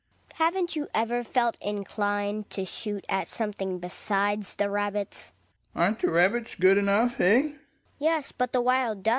[0.37, 5.27] Haven't you ever felt inclined to shoot at something besides the rabbits.
[5.75, 5.79] Ekdal.
[5.83, 7.39] Aren't the rabbits good enough, eh?
[7.41, 7.59] Hedvig.
[7.99, 9.09] Yes, but the wild duck?